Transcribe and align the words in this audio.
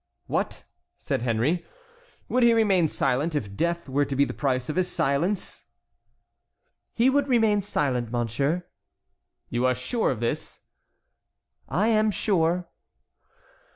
"What!" 0.25 0.63
said 0.97 1.21
Henry, 1.21 1.63
"would 2.27 2.41
he 2.41 2.53
remain 2.55 2.87
silent 2.87 3.35
if 3.35 3.55
death 3.55 3.87
were 3.87 4.03
to 4.03 4.15
be 4.15 4.25
the 4.25 4.33
price 4.33 4.67
of 4.67 4.75
his 4.75 4.91
silence?" 4.91 5.65
"He 6.95 7.07
would 7.07 7.27
remain 7.27 7.61
silent, 7.61 8.11
monsieur." 8.11 8.65
"You 9.49 9.67
are 9.67 9.75
sure 9.75 10.09
of 10.09 10.19
this?" 10.19 10.61
"I 11.69 11.89
am 11.89 12.09
sure." 12.09 12.67